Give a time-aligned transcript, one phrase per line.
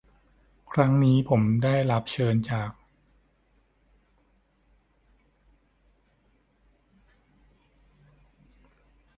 [0.73, 2.71] ครั้งนี้ผมได้รับเชิญจาก